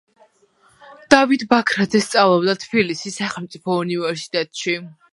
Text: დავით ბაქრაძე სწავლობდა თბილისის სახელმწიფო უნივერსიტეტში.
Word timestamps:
დავით 1.15 1.43
ბაქრაძე 1.51 2.03
სწავლობდა 2.07 2.57
თბილისის 2.65 3.23
სახელმწიფო 3.25 3.81
უნივერსიტეტში. 3.87 4.81